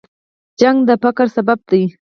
[0.59, 1.81] جګړه د فقر سبب ده